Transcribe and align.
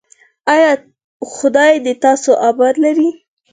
ایا 0.53 0.71
خدای 1.33 1.73
دې 1.85 1.93
تاسو 2.05 2.31
اباد 2.49 2.75
لري؟ 2.85 3.09